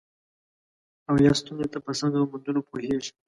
[1.09, 3.11] او یا ستونزې ته په سم ځواب موندلو پوهیږي.